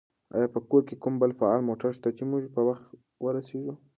آیا 0.35 0.47
په 0.53 0.59
کور 0.69 0.81
کې 0.87 0.95
کوم 1.03 1.13
بل 1.21 1.31
فعال 1.39 1.59
موټر 1.69 1.89
شته 1.97 2.09
چې 2.17 2.23
موږ 2.31 2.43
په 2.55 2.61
وخت 2.67 2.85
ورسېږو؟ 3.23 3.73